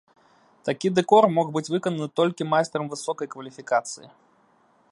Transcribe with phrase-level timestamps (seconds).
[0.67, 4.07] Такі дэкор мог быць выкананы толькі майстрам высокай кваліфікацыі.